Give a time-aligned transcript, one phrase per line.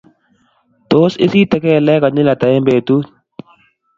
[0.93, 3.05] Tos, Isite kelegeek konyil ata eng betut?